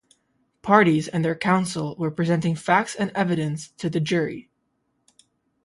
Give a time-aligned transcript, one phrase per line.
[0.63, 4.49] Parties or their counsel were presenting facts and evidence to the jury.